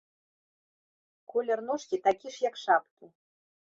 Колер 1.35 1.59
ножкі 1.69 2.03
такі 2.11 2.27
ж, 2.29 2.35
як 2.49 2.55
шапкі. 2.67 3.17